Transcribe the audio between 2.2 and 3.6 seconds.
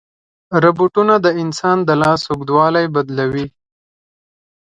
اوږدوالی بدلوي.